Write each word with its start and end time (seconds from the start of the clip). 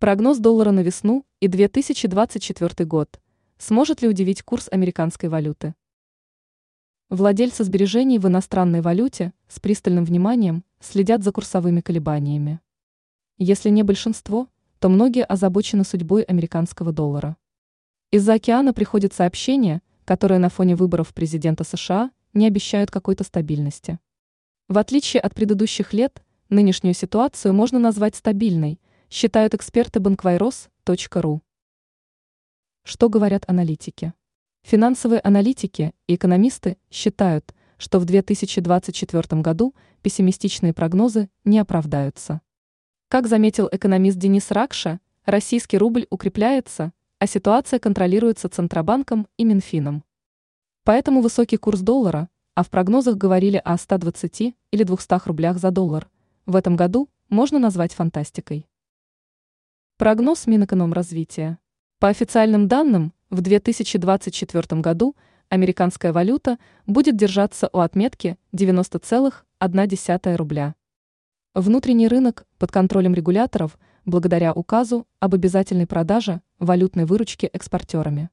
Прогноз 0.00 0.38
доллара 0.38 0.70
на 0.70 0.78
весну 0.78 1.26
и 1.40 1.48
2024 1.48 2.86
год. 2.86 3.20
Сможет 3.58 4.00
ли 4.00 4.06
удивить 4.06 4.44
курс 4.44 4.68
американской 4.70 5.28
валюты? 5.28 5.74
Владельцы 7.10 7.64
сбережений 7.64 8.20
в 8.20 8.28
иностранной 8.28 8.80
валюте 8.80 9.32
с 9.48 9.58
пристальным 9.58 10.04
вниманием 10.04 10.62
следят 10.78 11.24
за 11.24 11.32
курсовыми 11.32 11.80
колебаниями. 11.80 12.60
Если 13.38 13.70
не 13.70 13.82
большинство, 13.82 14.46
то 14.78 14.88
многие 14.88 15.24
озабочены 15.24 15.82
судьбой 15.82 16.22
американского 16.22 16.92
доллара. 16.92 17.36
Из-за 18.12 18.34
океана 18.34 18.72
приходят 18.72 19.12
сообщения, 19.14 19.82
которые 20.04 20.38
на 20.38 20.48
фоне 20.48 20.76
выборов 20.76 21.12
президента 21.12 21.64
США 21.64 22.12
не 22.34 22.46
обещают 22.46 22.92
какой-то 22.92 23.24
стабильности. 23.24 23.98
В 24.68 24.78
отличие 24.78 25.20
от 25.22 25.34
предыдущих 25.34 25.92
лет, 25.92 26.22
нынешнюю 26.50 26.94
ситуацию 26.94 27.52
можно 27.52 27.80
назвать 27.80 28.14
стабильной– 28.14 28.78
считают 29.10 29.54
эксперты 29.54 30.00
банквайрос.ру. 30.00 31.42
Что 32.84 33.08
говорят 33.08 33.44
аналитики? 33.46 34.12
Финансовые 34.62 35.20
аналитики 35.20 35.94
и 36.06 36.14
экономисты 36.14 36.76
считают, 36.90 37.54
что 37.78 37.98
в 38.00 38.04
2024 38.04 39.40
году 39.40 39.74
пессимистичные 40.02 40.74
прогнозы 40.74 41.30
не 41.44 41.58
оправдаются. 41.58 42.42
Как 43.08 43.26
заметил 43.26 43.68
экономист 43.72 44.18
Денис 44.18 44.50
Ракша, 44.50 45.00
российский 45.24 45.78
рубль 45.78 46.06
укрепляется, 46.10 46.92
а 47.18 47.26
ситуация 47.26 47.78
контролируется 47.78 48.48
Центробанком 48.48 49.26
и 49.38 49.44
Минфином. 49.44 50.04
Поэтому 50.84 51.22
высокий 51.22 51.56
курс 51.56 51.80
доллара, 51.80 52.28
а 52.54 52.62
в 52.62 52.70
прогнозах 52.70 53.16
говорили 53.16 53.60
о 53.64 53.78
120 53.78 54.54
или 54.70 54.82
200 54.82 55.26
рублях 55.26 55.58
за 55.58 55.70
доллар, 55.70 56.08
в 56.44 56.56
этом 56.56 56.76
году 56.76 57.08
можно 57.28 57.58
назвать 57.58 57.94
фантастикой. 57.94 58.66
Прогноз 59.98 60.46
Минэкономразвития. 60.46 61.58
По 61.98 62.06
официальным 62.06 62.68
данным, 62.68 63.12
в 63.30 63.40
2024 63.40 64.80
году 64.80 65.16
американская 65.48 66.12
валюта 66.12 66.58
будет 66.86 67.16
держаться 67.16 67.68
у 67.72 67.80
отметки 67.80 68.38
90,1 68.52 70.36
рубля. 70.36 70.76
Внутренний 71.52 72.06
рынок 72.06 72.46
под 72.58 72.70
контролем 72.70 73.12
регуляторов 73.12 73.76
благодаря 74.04 74.52
указу 74.52 75.08
об 75.18 75.34
обязательной 75.34 75.88
продаже 75.88 76.42
валютной 76.60 77.04
выручки 77.04 77.46
экспортерами. 77.46 78.30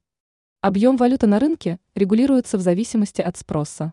Объем 0.60 0.96
валюты 0.96 1.26
на 1.26 1.40
рынке 1.40 1.80
регулируется 1.96 2.58
в 2.58 2.60
зависимости 2.60 3.22
от 3.22 3.36
спроса. 3.38 3.92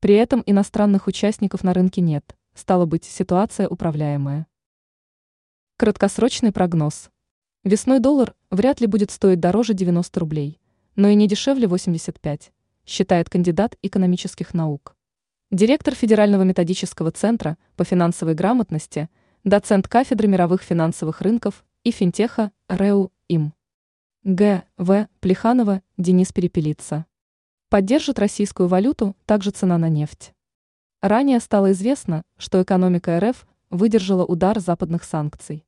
При 0.00 0.14
этом 0.14 0.42
иностранных 0.44 1.06
участников 1.06 1.64
на 1.64 1.72
рынке 1.72 2.02
нет, 2.02 2.36
стало 2.54 2.84
быть, 2.84 3.04
ситуация 3.04 3.66
управляемая. 3.66 4.46
Краткосрочный 5.80 6.50
прогноз. 6.50 7.08
Весной 7.62 8.00
доллар 8.00 8.34
вряд 8.50 8.80
ли 8.80 8.88
будет 8.88 9.12
стоить 9.12 9.38
дороже 9.38 9.74
90 9.74 10.18
рублей, 10.18 10.58
но 10.96 11.06
и 11.06 11.14
не 11.14 11.28
дешевле 11.28 11.68
85, 11.68 12.50
считает 12.84 13.30
кандидат 13.30 13.76
экономических 13.82 14.54
наук. 14.54 14.96
Директор 15.52 15.94
Федерального 15.94 16.42
методического 16.42 17.12
центра 17.12 17.56
по 17.76 17.84
финансовой 17.84 18.34
грамотности, 18.34 19.08
доцент 19.44 19.86
кафедры 19.86 20.26
мировых 20.26 20.62
финансовых 20.62 21.20
рынков 21.20 21.64
и 21.84 21.92
финтеха 21.92 22.50
РЭУ 22.66 23.12
ИМ. 23.28 23.52
Г. 24.24 24.64
В. 24.78 25.06
Плеханова 25.20 25.82
Денис 25.96 26.32
Перепелица. 26.32 27.06
Поддержит 27.68 28.18
российскую 28.18 28.66
валюту 28.66 29.14
также 29.26 29.52
цена 29.52 29.78
на 29.78 29.88
нефть. 29.88 30.32
Ранее 31.02 31.38
стало 31.38 31.70
известно, 31.70 32.24
что 32.36 32.60
экономика 32.60 33.20
РФ 33.20 33.46
выдержала 33.70 34.24
удар 34.24 34.58
западных 34.58 35.04
санкций. 35.04 35.64